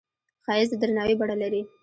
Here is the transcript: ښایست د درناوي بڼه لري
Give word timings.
ښایست 0.45 0.71
د 0.71 0.75
درناوي 0.81 1.15
بڼه 1.19 1.35
لري 1.41 1.61